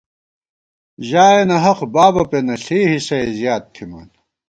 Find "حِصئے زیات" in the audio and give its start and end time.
2.91-3.63